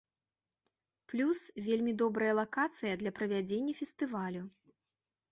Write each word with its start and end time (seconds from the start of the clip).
Плюс, 1.11 1.39
вельмі 1.67 1.91
добрая 2.01 2.31
лакацыя 2.39 2.93
для 3.01 3.11
правядзення 3.19 3.73
фестывалю. 3.81 4.41